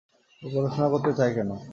[0.41, 1.49] ও পড়াশোনা করতে চায় কেন?